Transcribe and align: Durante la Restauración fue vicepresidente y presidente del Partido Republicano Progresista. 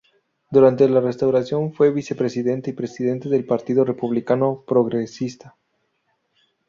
Durante 0.49 0.89
la 0.89 0.99
Restauración 0.99 1.73
fue 1.73 1.91
vicepresidente 1.91 2.71
y 2.71 2.73
presidente 2.73 3.29
del 3.29 3.45
Partido 3.45 3.85
Republicano 3.85 4.63
Progresista. 4.65 5.55